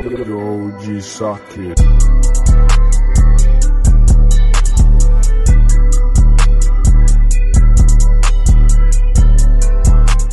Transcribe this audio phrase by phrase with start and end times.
[0.00, 1.78] OG socket.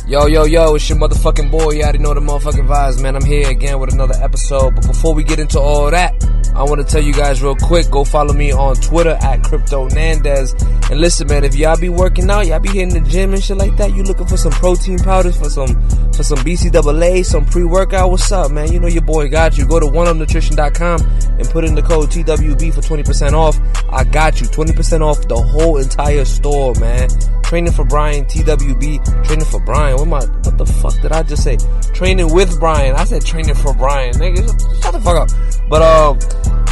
[0.06, 1.72] Yo, yo, yo, it's your motherfucking boy.
[1.72, 3.14] You already know the motherfucking vibes, man.
[3.14, 4.74] I'm here again with another episode.
[4.74, 6.14] But before we get into all that,
[6.54, 9.88] I want to tell you guys real quick, go follow me on Twitter at Crypto
[9.88, 10.60] Nandez.
[10.90, 13.56] And listen, man, if y'all be working out, y'all be hitting the gym and shit
[13.56, 15.68] like that, you looking for some protein powders, for some,
[16.12, 18.72] for some BCAA, some pre-workout, what's up, man?
[18.72, 19.66] You know your boy got you.
[19.66, 21.00] Go to oneupnutrition.com
[21.38, 23.58] and put in the code TWB for 20% off.
[23.90, 24.46] I got you.
[24.46, 27.08] 20% off the whole entire store, man.
[27.48, 29.96] Training for Brian, TWB, training for Brian.
[29.96, 31.56] What am I, what the fuck did I just say?
[31.94, 32.94] Training with Brian.
[32.94, 34.12] I said training for Brian.
[34.16, 35.30] Nigga, shut the fuck up.
[35.70, 36.18] But, um,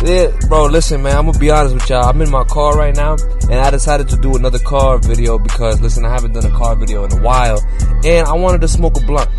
[0.05, 2.05] yeah, bro, listen, man, I'm gonna be honest with y'all.
[2.05, 5.81] I'm in my car right now, and I decided to do another car video because,
[5.81, 7.59] listen, I haven't done a car video in a while,
[8.05, 9.31] and I wanted to smoke a blunt.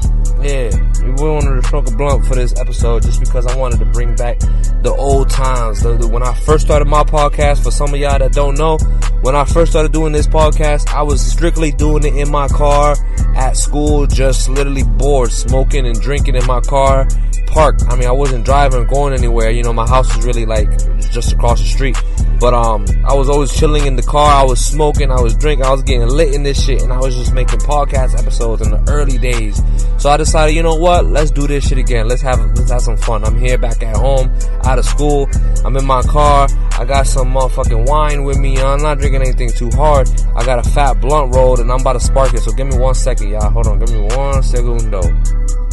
[0.42, 0.72] Yeah,
[1.16, 4.16] we wanted to smoke a blunt for this episode just because I wanted to bring
[4.16, 5.81] back the old times.
[5.81, 8.78] The, the, when I first started my podcast, for some of y'all that don't know,
[9.22, 12.96] when I first started doing this podcast, I was strictly doing it in my car,
[13.36, 17.08] at school, just literally bored, smoking and drinking in my car,
[17.48, 17.84] parked.
[17.90, 19.50] I mean, I wasn't driving going anywhere.
[19.50, 20.70] You know, my house was really like
[21.12, 21.98] just across the street.
[22.40, 24.42] But um, I was always chilling in the car.
[24.42, 25.12] I was smoking.
[25.12, 25.66] I was drinking.
[25.66, 28.72] I was getting lit in this shit, and I was just making podcast episodes in
[28.72, 29.62] the early days.
[29.98, 31.06] So I decided, you know what?
[31.06, 32.08] Let's do this shit again.
[32.08, 33.24] Let's have let's have some fun.
[33.24, 34.32] I'm here back at home,
[34.64, 35.28] out of school.
[35.66, 36.48] I'm in my car.
[36.80, 38.58] I got some motherfucking wine with me.
[38.60, 40.08] I'm not drinking anything too hard.
[40.36, 42.42] I got a fat blunt rolled, and I'm about to spark it.
[42.42, 43.50] So give me one second, y'all.
[43.50, 43.80] Hold on.
[43.80, 45.02] Give me one segundo.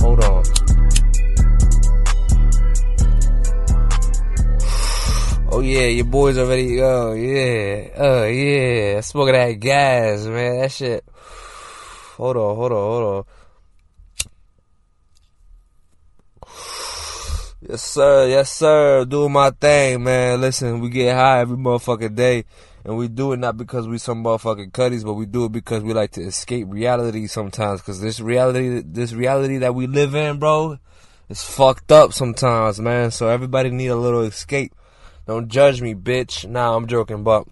[0.00, 0.63] Hold on.
[5.54, 6.82] Oh yeah, your boys already.
[6.82, 9.00] Oh yeah, oh yeah.
[9.02, 10.58] Smoking that gas, man.
[10.58, 11.04] That shit.
[12.16, 13.24] Hold on, hold on, hold on.
[17.68, 19.04] Yes sir, yes sir.
[19.04, 20.40] Doing my thing, man.
[20.40, 22.46] Listen, we get high every motherfucking day,
[22.84, 25.84] and we do it not because we some motherfucking cutties, but we do it because
[25.84, 27.80] we like to escape reality sometimes.
[27.80, 30.80] Cause this reality, this reality that we live in, bro,
[31.28, 33.12] is fucked up sometimes, man.
[33.12, 34.74] So everybody need a little escape.
[35.26, 36.48] Don't judge me, bitch.
[36.48, 37.46] Nah, I'm joking, but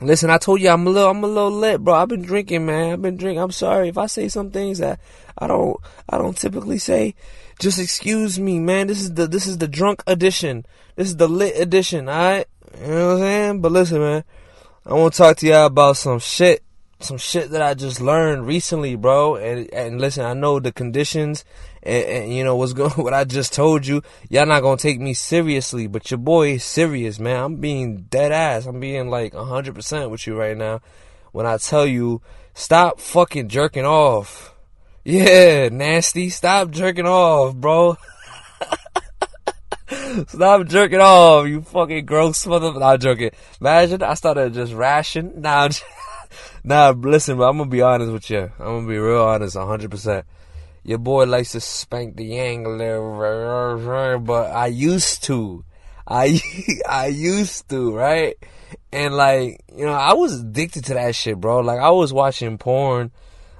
[0.00, 1.94] listen, I told you I'm a little, I'm a little lit, bro.
[1.94, 2.92] I've been drinking, man.
[2.92, 3.42] I've been drinking.
[3.42, 5.00] I'm sorry if I say some things that
[5.36, 5.76] I don't,
[6.08, 7.14] I don't typically say.
[7.58, 8.86] Just excuse me, man.
[8.86, 10.64] This is the, this is the drunk edition.
[10.96, 12.46] This is the lit edition, alright?
[12.80, 13.60] You know what I'm saying?
[13.60, 14.24] But listen, man.
[14.84, 16.64] I want to talk to y'all about some shit,
[17.04, 19.36] some shit that I just learned recently, bro.
[19.36, 21.44] And and listen, I know the conditions
[21.82, 25.00] and, and, you know what's going what I just told you, y'all not gonna take
[25.00, 27.42] me seriously, but your boy is serious, man.
[27.42, 28.66] I'm being dead ass.
[28.66, 30.80] I'm being like hundred percent with you right now
[31.32, 32.22] when I tell you
[32.54, 34.54] stop fucking jerking off.
[35.04, 36.28] Yeah, nasty.
[36.28, 37.96] Stop jerking off, bro.
[40.28, 42.82] Stop jerking off, you fucking gross motherfucker.
[42.82, 43.30] I'm joking.
[43.60, 45.40] Imagine I started just ration.
[45.40, 45.68] Nah,
[46.64, 46.90] nah.
[46.90, 48.50] Listen, bro, I'm gonna be honest with you.
[48.58, 50.26] I'm gonna be real honest, hundred percent
[50.84, 55.64] your boy likes to spank the yang a little, but I used to.
[56.06, 56.40] I
[56.88, 58.36] I used to, right?
[58.92, 61.60] And like, you know, I was addicted to that shit, bro.
[61.60, 63.12] Like I was watching porn.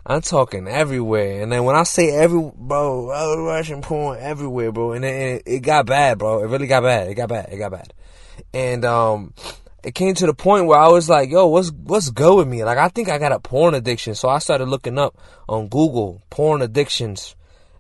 [0.05, 1.43] I'm talking everywhere.
[1.43, 4.93] And then when I say every, bro, I was watching porn everywhere, bro.
[4.93, 6.43] And then it, it got bad, bro.
[6.43, 7.09] It really got bad.
[7.09, 7.51] It got bad.
[7.53, 7.95] It got bad.
[8.53, 9.33] And um
[9.83, 12.65] it came to the point where I was like, yo, what's what's good with me?
[12.65, 14.15] Like I think I got a porn addiction.
[14.15, 15.17] So I started looking up
[15.49, 17.35] on Google porn addictions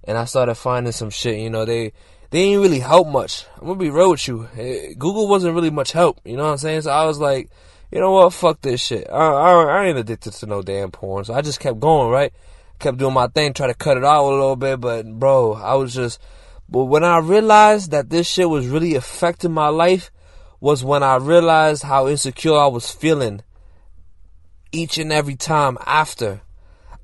[0.04, 1.92] and I started finding some shit, you know, they
[2.30, 3.46] they didn't really help much.
[3.56, 4.48] I'm gonna be real with you.
[4.56, 6.82] Eh, Google wasn't really much help, you know what I'm saying?
[6.82, 7.50] So I was like,
[7.90, 9.08] you know what, fuck this shit.
[9.10, 11.24] I, I, I ain't addicted to no damn porn.
[11.24, 12.32] So I just kept going, right?
[12.78, 15.74] Kept doing my thing, try to cut it out a little bit, but bro, I
[15.74, 16.20] was just,
[16.68, 20.10] but when I realized that this shit was really affecting my life,
[20.62, 23.42] was when I realized how insecure I was feeling
[24.70, 26.40] each and every time after.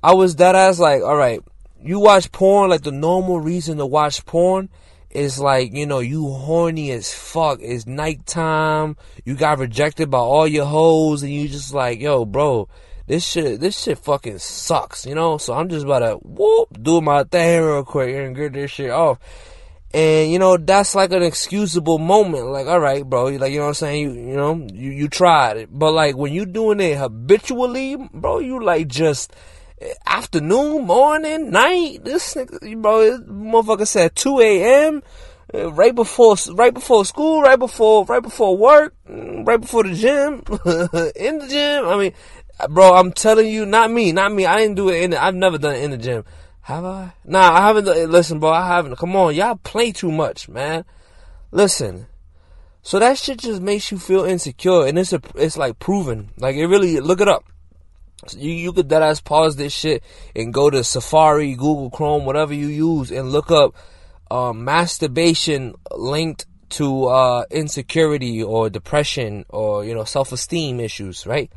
[0.01, 1.41] I was that ass like, alright,
[1.83, 4.69] you watch porn, like the normal reason to watch porn
[5.11, 7.59] is like, you know, you horny as fuck.
[7.61, 8.97] It's nighttime.
[9.25, 12.69] You got rejected by all your hoes and you just like, yo, bro,
[13.09, 15.37] this shit, this shit fucking sucks, you know?
[15.37, 18.91] So I'm just about to whoop, do my thing real quick and get this shit
[18.91, 19.19] off.
[19.99, 22.47] And you know, that's like an excusable moment.
[22.47, 24.03] Like, all right, bro, like, you know what I'm saying?
[24.03, 25.69] You, you know, you, you tried it.
[25.73, 29.35] But like, when you doing it habitually, bro, you like just,
[30.07, 35.03] afternoon, morning, night, this nigga, bro, motherfucker said 2 a.m.,
[35.55, 39.95] uh, right before, right before school, right before, right before work, mm, right before the
[39.95, 40.43] gym,
[41.17, 41.87] in the gym.
[41.87, 42.13] I mean,
[42.69, 44.45] bro, I'm telling you, not me, not me.
[44.47, 45.11] I didn't do it in.
[45.11, 46.25] The, I've never done it in the gym.
[46.69, 47.13] Have I?
[47.25, 47.85] Nah, I haven't.
[47.87, 48.97] Done, listen, bro, I haven't.
[48.97, 50.85] Come on, y'all play too much, man.
[51.51, 52.09] Listen,
[52.83, 56.29] so that shit just makes you feel insecure, and it's a, it's like proven.
[56.37, 57.47] Like it really look it up.
[58.37, 60.05] You you could dead ass pause this shit
[60.37, 63.75] and go to Safari, Google Chrome, whatever you use, and look up
[64.31, 71.51] uh, masturbation linked to uh, insecurity or depression or you know self esteem issues, right?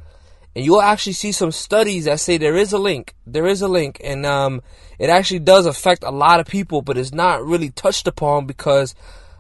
[0.56, 3.16] And you'll actually see some studies that say there is a link.
[3.26, 4.62] There is a link, and um,
[5.00, 8.94] it actually does affect a lot of people, but it's not really touched upon because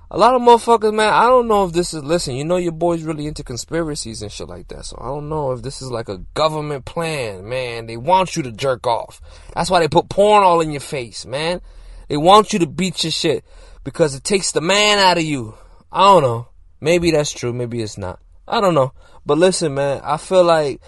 [0.09, 2.73] a lot of motherfuckers, man, I don't know if this is, listen, you know your
[2.73, 4.85] boy's really into conspiracies and shit like that.
[4.85, 7.85] So I don't know if this is like a government plan, man.
[7.85, 9.21] They want you to jerk off.
[9.53, 11.61] That's why they put porn all in your face, man.
[12.09, 13.45] They want you to beat your shit
[13.85, 15.55] because it takes the man out of you.
[15.91, 16.49] I don't know.
[16.81, 17.53] Maybe that's true.
[17.53, 18.19] Maybe it's not.
[18.45, 18.91] I don't know.
[19.25, 20.81] But listen, man, I feel like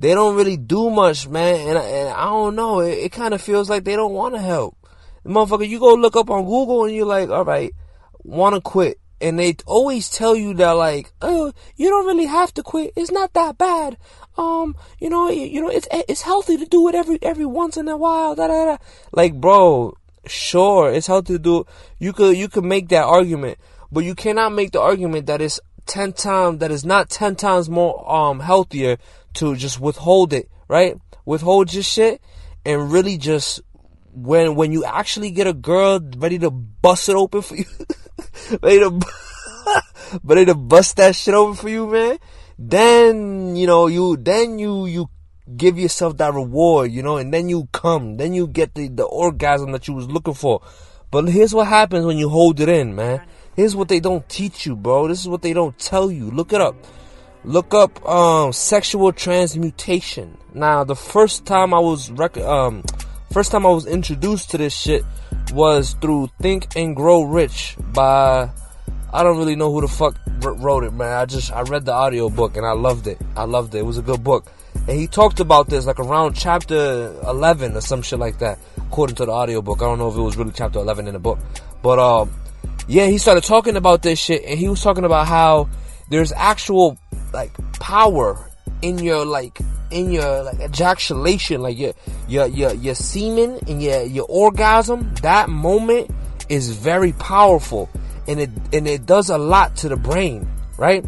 [0.00, 1.68] they don't really do much, man.
[1.68, 2.80] And, and I don't know.
[2.80, 4.76] It, it kind of feels like they don't want to help.
[5.24, 7.72] Motherfucker, you go look up on Google and you're like, all right
[8.24, 12.52] want to quit and they always tell you that like oh you don't really have
[12.52, 13.96] to quit it's not that bad
[14.36, 17.88] um you know you, know it's it's healthy to do it every every once in
[17.88, 18.76] a while da, da, da.
[19.12, 19.94] like bro
[20.26, 21.64] sure it's healthy to do
[21.98, 23.58] you could you could make that argument
[23.90, 27.68] but you cannot make the argument that it's 10 times that is not 10 times
[27.68, 28.96] more um healthier
[29.34, 32.20] to just withhold it right withhold your shit
[32.64, 33.60] and really just
[34.12, 37.64] when when you actually get a girl ready to bust it open for you
[38.62, 39.00] ready to
[40.24, 42.18] ready to bust that shit over for you, man.
[42.58, 45.10] Then you know you then you you
[45.56, 49.04] give yourself that reward, you know, and then you come, then you get the the
[49.04, 50.62] orgasm that you was looking for.
[51.10, 53.22] But here's what happens when you hold it in, man.
[53.56, 55.08] Here's what they don't teach you, bro.
[55.08, 56.30] This is what they don't tell you.
[56.30, 56.76] Look it up.
[57.44, 60.36] Look up um, sexual transmutation.
[60.52, 62.82] Now, the first time I was rec- um,
[63.32, 65.04] first time I was introduced to this shit
[65.52, 68.50] was through Think and Grow Rich by
[69.12, 71.12] I don't really know who the fuck wrote it, man.
[71.12, 73.18] I just I read the audio book and I loved it.
[73.36, 73.78] I loved it.
[73.78, 74.52] It was a good book.
[74.86, 79.16] And he talked about this like around chapter 11 or some shit like that, according
[79.16, 79.78] to the audio book.
[79.80, 81.38] I don't know if it was really chapter 11 in the book.
[81.82, 82.32] But um
[82.86, 85.68] yeah, he started talking about this shit and he was talking about how
[86.08, 86.98] there's actual
[87.32, 88.50] like power
[88.82, 89.58] in your like
[89.90, 91.92] in your like ejaculation, like your
[92.28, 96.10] your your your semen and your your orgasm, that moment
[96.48, 97.88] is very powerful,
[98.26, 100.48] and it and it does a lot to the brain,
[100.78, 101.04] right?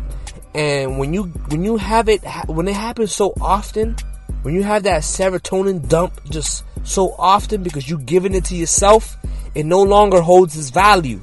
[0.54, 3.96] And when you when you have it when it happens so often,
[4.42, 9.16] when you have that serotonin dump just so often because you're giving it to yourself,
[9.54, 11.20] it no longer holds its value,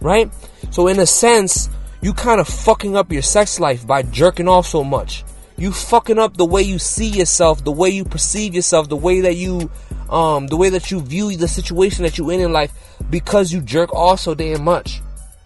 [0.00, 0.30] right?
[0.70, 1.68] So in a sense,
[2.02, 5.24] you kind of fucking up your sex life by jerking off so much
[5.62, 9.20] you fucking up the way you see yourself, the way you perceive yourself, the way
[9.20, 9.70] that you
[10.10, 12.72] um the way that you view the situation that you're in in life
[13.10, 15.00] because you jerk off so damn much.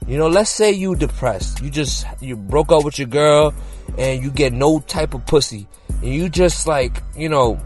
[0.06, 1.60] You know, let's say you depressed.
[1.60, 3.52] You just you broke up with your girl
[3.98, 5.66] and you get no type of pussy.
[6.02, 7.60] And you just like, you know,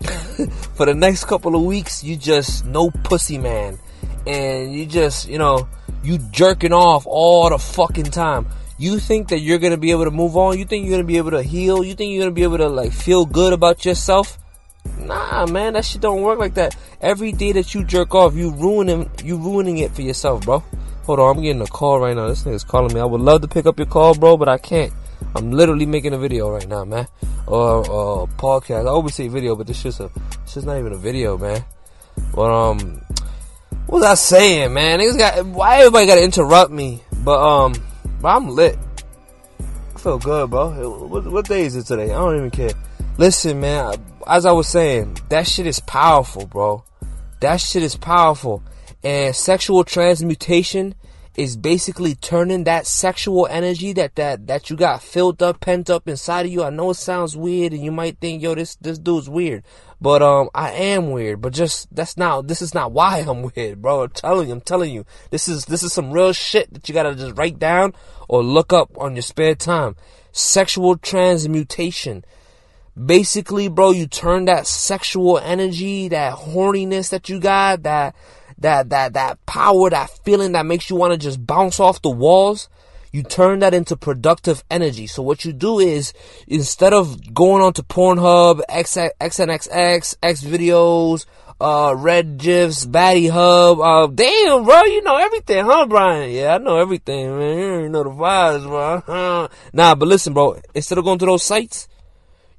[0.74, 3.78] for the next couple of weeks you just no pussy man.
[4.26, 5.66] And you just, you know,
[6.02, 8.46] you jerking off all the fucking time
[8.80, 10.58] you think that you're gonna be able to move on?
[10.58, 11.84] You think you're gonna be able to heal?
[11.84, 14.38] You think you're gonna be able to like feel good about yourself?
[14.98, 16.74] Nah, man, that shit don't work like that.
[17.02, 20.64] Every day that you jerk off, you ruining you ruining it for yourself, bro.
[21.04, 22.28] Hold on, I'm getting a call right now.
[22.28, 23.00] This nigga's calling me.
[23.00, 24.94] I would love to pick up your call, bro, but I can't.
[25.36, 27.06] I'm literally making a video right now, man.
[27.46, 28.86] Or uh, podcast.
[28.86, 30.10] I always say video, but this shit's a
[30.44, 31.62] this is not even a video, man.
[32.34, 33.02] But um,
[33.86, 35.00] what was I saying, man?
[35.00, 37.02] Niggas got why everybody got to interrupt me?
[37.24, 37.74] But um,
[38.20, 38.78] but I'm lit.
[39.94, 41.06] I feel good, bro.
[41.06, 42.12] What, what day is it today?
[42.12, 42.70] I don't even care.
[43.18, 43.94] Listen, man,
[44.26, 46.84] as I was saying, that shit is powerful, bro.
[47.40, 48.62] That shit is powerful.
[49.02, 50.94] And sexual transmutation
[51.40, 56.06] is basically turning that sexual energy that that that you got filled up, pent up
[56.06, 56.62] inside of you.
[56.62, 59.64] I know it sounds weird, and you might think, "Yo, this this dude's weird,"
[60.02, 61.40] but um, I am weird.
[61.40, 64.02] But just that's not this is not why I'm weird, bro.
[64.02, 66.92] I'm telling you, I'm telling you, this is this is some real shit that you
[66.92, 67.94] gotta just write down
[68.28, 69.96] or look up on your spare time.
[70.32, 72.22] Sexual transmutation.
[73.02, 78.14] Basically, bro, you turn that sexual energy, that horniness that you got, that
[78.60, 82.10] that that that power, that feeling that makes you want to just bounce off the
[82.10, 82.68] walls,
[83.12, 85.06] you turn that into productive energy.
[85.06, 86.12] So what you do is
[86.46, 91.26] instead of going on to Pornhub, X, XNXX, X videos,
[91.60, 96.30] uh, Red GIFs, Baddie Hub, uh, damn, bro, you know everything, huh, Brian?
[96.30, 97.80] Yeah, I know everything, man.
[97.82, 99.48] You know the vibes, bro.
[99.72, 101.88] nah, but listen, bro, instead of going to those sites,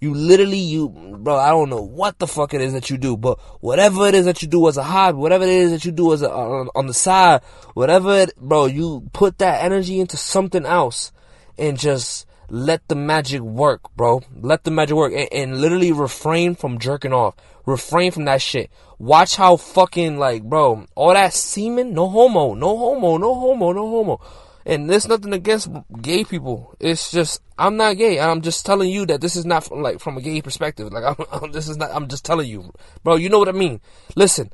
[0.03, 3.15] You literally, you, bro, I don't know what the fuck it is that you do,
[3.15, 5.91] but whatever it is that you do as a hobby, whatever it is that you
[5.91, 7.43] do as a, on, on the side,
[7.75, 11.11] whatever it, bro, you put that energy into something else
[11.55, 14.23] and just let the magic work, bro.
[14.41, 17.35] Let the magic work and, and literally refrain from jerking off.
[17.67, 18.71] Refrain from that shit.
[18.97, 23.87] Watch how fucking like, bro, all that semen, no homo, no homo, no homo, no
[23.87, 24.21] homo.
[24.65, 25.69] And there's nothing against
[26.01, 26.75] gay people.
[26.79, 28.19] It's just I'm not gay.
[28.19, 30.91] I'm just telling you that this is not from, like from a gay perspective.
[30.91, 31.91] Like I'm, I'm, this is not.
[31.93, 32.71] I'm just telling you,
[33.03, 33.15] bro.
[33.15, 33.81] You know what I mean?
[34.15, 34.51] Listen,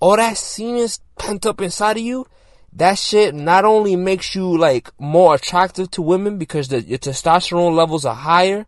[0.00, 2.26] all that semen pent up inside of you.
[2.72, 7.74] That shit not only makes you like more attractive to women because the, your testosterone
[7.74, 8.66] levels are higher,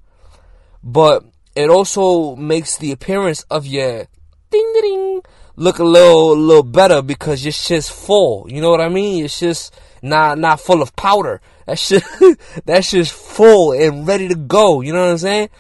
[0.83, 1.25] but
[1.55, 4.07] it also makes the appearance of your
[4.51, 5.23] ding ding
[5.61, 8.47] look a little a little better because your shit's full.
[8.49, 9.25] You know what I mean?
[9.25, 11.43] It's just not not full of powder.
[11.67, 12.03] That shit
[12.65, 14.81] that shit's full and ready to go.
[14.81, 15.51] You know what I'm saying?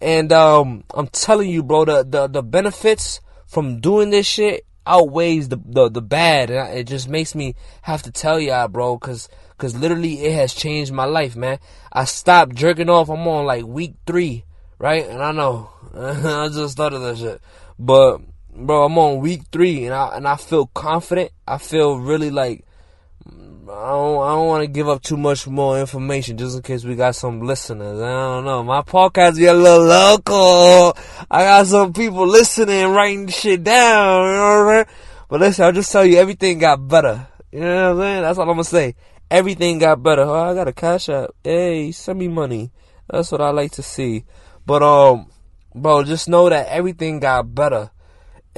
[0.00, 5.48] And um, I'm telling you, bro, the, the the benefits from doing this shit outweighs
[5.48, 9.28] the the, the bad, and it just makes me have to tell y'all, bro, cause
[9.58, 11.58] cause literally it has changed my life, man.
[11.92, 13.08] I stopped jerking off.
[13.08, 14.44] I'm on like week three,
[14.78, 15.04] right?
[15.04, 17.40] And I know I just started that shit,
[17.76, 18.20] but
[18.58, 21.30] bro, I'm on week three, and I and I feel confident.
[21.46, 22.64] I feel really like
[23.26, 26.84] I don't, I don't want to give up too much more information just in case
[26.84, 28.00] we got some listeners.
[28.00, 28.62] I don't know.
[28.62, 30.96] My podcast be a little local.
[31.30, 34.26] I got some people listening, writing shit down.
[34.26, 34.84] You know what I mean?
[35.28, 37.28] But listen, I'll just tell you, everything got better.
[37.52, 38.22] You know what I'm saying?
[38.22, 38.94] That's all I'm gonna say.
[39.30, 40.22] Everything got better.
[40.22, 41.30] Oh, I got a cash app.
[41.44, 42.72] Hey, send me money.
[43.10, 44.24] That's what I like to see.
[44.64, 45.30] But um,
[45.74, 47.90] bro, just know that everything got better.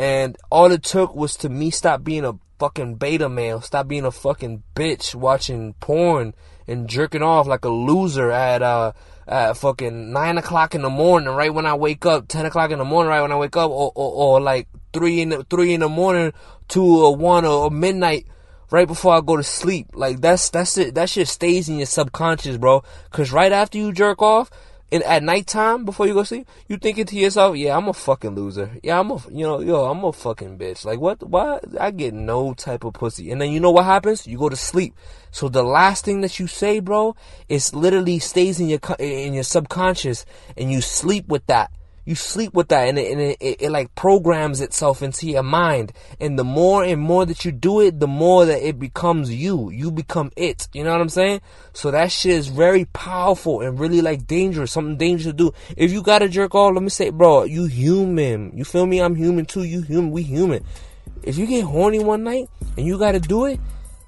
[0.00, 3.60] And all it took was to me stop being a fucking beta male.
[3.60, 6.32] Stop being a fucking bitch watching porn
[6.66, 8.92] and jerking off like a loser at uh
[9.28, 12.78] at fucking nine o'clock in the morning, right when I wake up, ten o'clock in
[12.78, 15.74] the morning, right when I wake up, or or, or like three in the three
[15.74, 16.32] in the morning
[16.68, 18.26] to a one or, or midnight
[18.70, 19.88] right before I go to sleep.
[19.92, 20.94] Like that's that's it.
[20.94, 22.84] That shit stays in your subconscious, bro.
[23.10, 24.50] Cause right after you jerk off,
[24.92, 28.34] and at nighttime before you go sleep, you thinking to yourself, "Yeah, I'm a fucking
[28.34, 28.70] loser.
[28.82, 30.84] Yeah, I'm a you know, yo, I'm a fucking bitch.
[30.84, 31.22] Like what?
[31.22, 31.60] Why?
[31.78, 34.26] I get no type of pussy." And then you know what happens?
[34.26, 34.94] You go to sleep.
[35.30, 37.14] So the last thing that you say, bro,
[37.48, 41.70] is literally stays in your in your subconscious, and you sleep with that
[42.04, 45.42] you sleep with that and, it, and it, it, it, like programs itself into your
[45.42, 45.92] mind.
[46.18, 49.70] And the more and more that you do it the more that it becomes you.
[49.70, 50.68] You become it.
[50.72, 51.40] You know what i'm saying?
[51.72, 54.72] So that shit is very powerful and really like dangerous.
[54.72, 55.52] Something dangerous to do.
[55.76, 58.56] If you gotta jerk off let me say bro you human.
[58.56, 59.00] You feel me?
[59.00, 59.64] I'm human too.
[59.64, 60.64] You human we human.
[61.22, 63.60] If you get horny one night and you gotta do it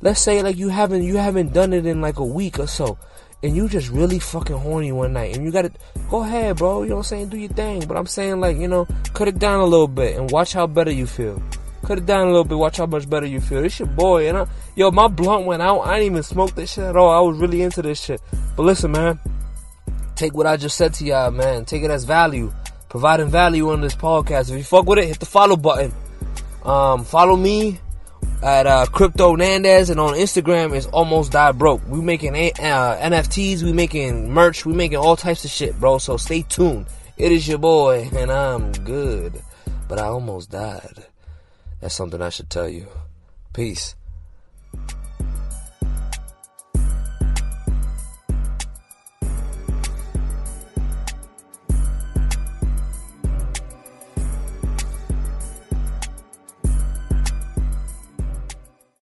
[0.02, 2.98] let's say like you haven't you haven't done it in like a week or so
[3.42, 5.72] and you just really fucking horny one night and you gotta
[6.08, 7.28] go ahead bro you know what i'm saying?
[7.28, 10.16] Do your thing but i'm saying like you know cut it down a little bit
[10.16, 11.42] and watch how better you feel.
[11.84, 13.62] Cut it down a little bit watch how much better you feel.
[13.62, 14.46] This your boy and I,
[14.76, 15.80] yo my blunt went out.
[15.80, 17.10] I didn't even smoke this shit at all.
[17.10, 18.20] I was really into this shit.
[18.56, 19.18] But listen man
[20.14, 21.64] take what i just said to y'all man.
[21.64, 22.52] Take it as value.
[22.88, 24.50] Providing value on this podcast.
[24.50, 25.92] If you fuck with it hit the follow button.
[26.64, 27.80] Um follow me
[28.42, 31.80] at uh, Crypto Nandez and on Instagram is almost die broke.
[31.88, 35.98] We making uh, NFTs, we making merch, we making all types of shit, bro.
[35.98, 36.86] So stay tuned.
[37.16, 39.40] It is your boy, and I'm good,
[39.88, 41.06] but I almost died.
[41.80, 42.88] That's something I should tell you.
[43.52, 43.94] Peace.